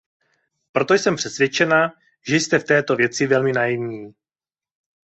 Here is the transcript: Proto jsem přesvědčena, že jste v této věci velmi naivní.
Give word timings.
Proto 0.71 0.93
jsem 0.93 1.15
přesvědčena, 1.15 1.93
že 2.27 2.35
jste 2.35 2.59
v 2.59 2.63
této 2.63 2.95
věci 2.95 3.27
velmi 3.27 3.51
naivní. 3.53 4.13